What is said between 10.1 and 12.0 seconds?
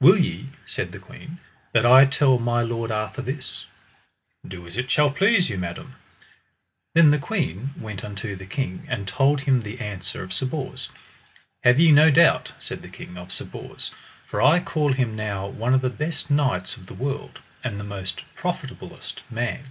of Sir Bors. Have ye